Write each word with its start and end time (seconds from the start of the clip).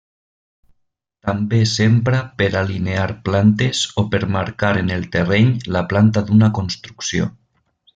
També 1.29 1.59
s'empra 1.73 2.23
per 2.41 2.49
alinear 2.63 3.05
plantes 3.29 3.85
o 4.03 4.07
per 4.17 4.25
marcar 4.39 4.75
en 4.83 4.93
el 4.99 5.09
terreny 5.19 5.57
la 5.79 5.89
planta 5.95 6.29
d'una 6.31 6.55
construcció. 6.61 7.35